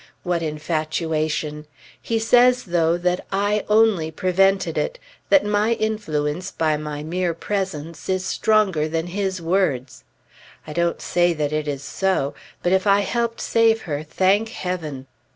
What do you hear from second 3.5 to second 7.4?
only prevented it; that my influence, by my mere